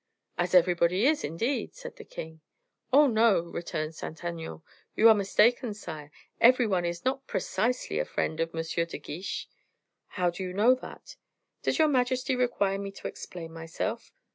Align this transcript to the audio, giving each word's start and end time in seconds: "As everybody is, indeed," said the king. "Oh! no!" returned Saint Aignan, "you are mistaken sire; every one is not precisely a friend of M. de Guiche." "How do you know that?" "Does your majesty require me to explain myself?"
"As 0.35 0.55
everybody 0.55 1.05
is, 1.05 1.23
indeed," 1.23 1.75
said 1.75 1.97
the 1.97 2.03
king. 2.03 2.41
"Oh! 2.91 3.05
no!" 3.05 3.39
returned 3.39 3.93
Saint 3.93 4.23
Aignan, 4.25 4.63
"you 4.95 5.07
are 5.09 5.13
mistaken 5.13 5.75
sire; 5.75 6.09
every 6.39 6.65
one 6.65 6.85
is 6.85 7.05
not 7.05 7.27
precisely 7.27 7.99
a 7.99 8.05
friend 8.05 8.39
of 8.39 8.55
M. 8.55 8.63
de 8.63 8.97
Guiche." 8.97 9.47
"How 10.07 10.31
do 10.31 10.41
you 10.41 10.53
know 10.53 10.73
that?" 10.73 11.17
"Does 11.61 11.77
your 11.77 11.87
majesty 11.87 12.35
require 12.35 12.79
me 12.79 12.89
to 12.93 13.07
explain 13.07 13.53
myself?" 13.53 14.11